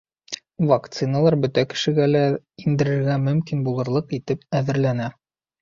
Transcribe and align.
Вакциналар 0.71 1.37
бөтә 1.43 1.65
кешегә 1.75 2.07
лә 2.15 2.23
индерергә 2.65 3.21
мөмкин 3.29 3.63
булырлыҡ 3.71 4.19
итеп 4.21 4.45
әҙерләнә. 4.63 5.13